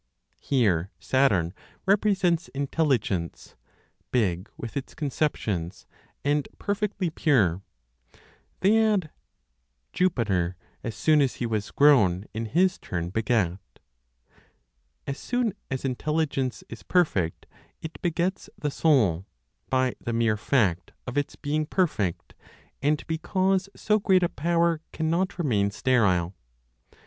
[0.39, 1.53] Here Saturn
[1.85, 3.55] represents intelligence,
[4.11, 5.85] big with its conceptions,
[6.23, 7.61] and perfectly pure.
[8.61, 9.11] They add,
[9.93, 13.59] "Jupiter, as soon as he was grown, in his turn begat."
[15.05, 17.45] As soon as Intelligence is perfect,
[17.83, 19.27] it begets the Soul,
[19.69, 22.33] by the mere fact of its being perfect,
[22.81, 26.33] and because so great a power cannot remain sterile.